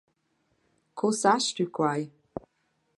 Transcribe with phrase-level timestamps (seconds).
[0.97, 2.01] «Co sast tü quai?»